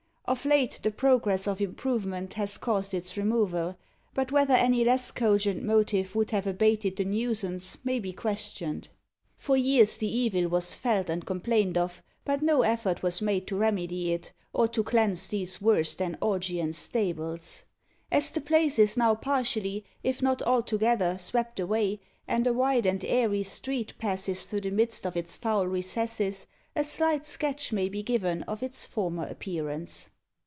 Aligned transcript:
Of 0.25 0.45
late, 0.45 0.79
the 0.81 0.91
progress 0.91 1.45
of 1.45 1.59
improvement 1.59 2.35
has 2.35 2.57
caused 2.57 2.93
its 2.93 3.17
removal; 3.17 3.77
but 4.13 4.31
whether 4.31 4.53
any 4.53 4.85
less 4.85 5.11
cogent 5.11 5.61
motive 5.61 6.15
would 6.15 6.31
have 6.31 6.47
abated 6.47 6.95
the 6.95 7.03
nuisance 7.03 7.77
may 7.83 7.99
be 7.99 8.13
questioned. 8.13 8.87
For 9.35 9.57
years 9.57 9.97
the 9.97 10.07
evil 10.07 10.47
was 10.47 10.73
felt 10.73 11.09
and 11.09 11.25
complained 11.25 11.77
of, 11.77 12.01
but 12.23 12.41
no 12.41 12.61
effort 12.61 13.03
was 13.03 13.21
made 13.21 13.45
to 13.47 13.57
remedy 13.57 14.13
it, 14.13 14.31
or 14.53 14.69
to 14.69 14.85
cleanse 14.85 15.27
these 15.27 15.61
worse 15.61 15.95
than 15.95 16.17
Augean 16.21 16.71
stables. 16.71 17.65
As 18.09 18.31
the 18.31 18.39
place 18.39 18.79
is 18.79 18.95
now 18.95 19.15
partially, 19.15 19.83
if 20.01 20.21
not 20.21 20.41
altogether, 20.43 21.17
swept 21.17 21.59
away, 21.59 21.99
and 22.25 22.47
a 22.47 22.53
wide 22.53 22.85
and 22.85 23.03
airy 23.03 23.43
street 23.43 23.91
passes 23.99 24.45
through 24.45 24.61
the 24.61 24.71
midst 24.71 25.05
of 25.05 25.17
its 25.17 25.35
foul 25.35 25.67
recesses, 25.67 26.47
a 26.73 26.85
slight 26.85 27.25
sketch 27.25 27.73
may 27.73 27.89
be 27.89 28.01
given 28.01 28.43
of 28.43 28.63
its 28.63 28.85
former 28.85 29.25
appearance. 29.27 30.09